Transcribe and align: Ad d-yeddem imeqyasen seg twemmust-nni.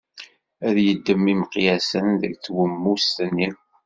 Ad 0.67 0.73
d-yeddem 0.75 1.23
imeqyasen 1.31 2.07
seg 2.21 2.33
twemmust-nni. 2.43 3.49